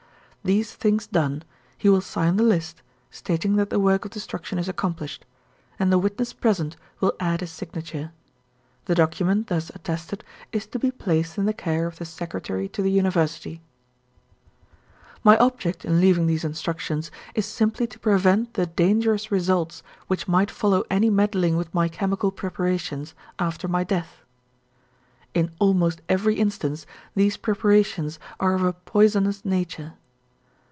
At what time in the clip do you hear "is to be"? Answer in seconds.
10.51-10.89